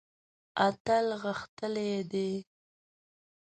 اتل 0.67 1.07
غښتلی 1.23 1.93
دی. 2.11 2.31